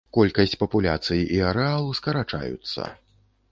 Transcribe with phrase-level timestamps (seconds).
[0.17, 2.91] Колькасць папуляцый і арэал скарачаюцца.